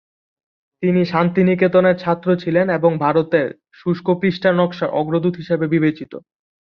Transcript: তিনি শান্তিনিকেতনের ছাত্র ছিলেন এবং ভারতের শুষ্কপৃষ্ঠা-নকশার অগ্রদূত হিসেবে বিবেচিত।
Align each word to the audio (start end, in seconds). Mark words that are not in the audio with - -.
তিনি 0.83 1.01
শান্তিনিকেতনের 1.05 1.95
ছাত্র 1.97 2.27
ছিলেন 2.35 2.67
এবং 2.69 2.91
ভারতের 2.97 3.47
শুষ্কপৃষ্ঠা-নকশার 3.79 4.93
অগ্রদূত 4.99 5.33
হিসেবে 5.37 5.65
বিবেচিত। 5.67 6.11